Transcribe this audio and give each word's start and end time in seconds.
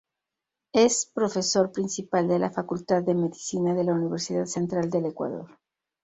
Es 0.73 1.05
profesor 1.13 1.71
principal 1.71 2.27
de 2.27 2.39
la 2.39 2.49
Facultad 2.49 3.03
de 3.03 3.13
Medicina 3.13 3.75
de 3.75 3.83
la 3.83 3.93
Universidad 3.93 4.45
Central 4.47 4.89
del 4.89 5.05
Ecuador. 5.05 5.59